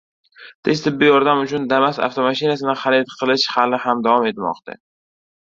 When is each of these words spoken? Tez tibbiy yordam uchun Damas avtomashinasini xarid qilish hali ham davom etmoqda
Tez 0.69 0.79
tibbiy 0.85 1.11
yordam 1.15 1.41
uchun 1.43 1.67
Damas 1.73 1.99
avtomashinasini 2.07 2.75
xarid 2.85 3.13
qilish 3.21 3.47
hali 3.59 3.83
ham 3.85 4.03
davom 4.09 4.29
etmoqda 4.33 4.81